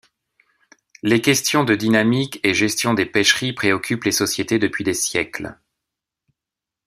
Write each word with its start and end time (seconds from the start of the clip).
Les 1.03 1.21
questions 1.21 1.63
de 1.63 1.75
dynamique 1.75 2.39
et 2.41 2.55
gestion 2.55 2.95
des 2.95 3.05
pêcheries 3.05 3.53
préoccupent 3.53 4.05
les 4.05 4.11
sociétés 4.11 4.57
depuis 4.57 4.83
des 4.83 4.95
siècles. 4.95 5.59